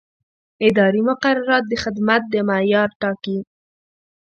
[0.67, 3.37] اداري مقررات د خدمت د معیار ټاکي.